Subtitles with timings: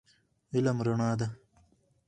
[0.53, 1.27] علم رڼا ده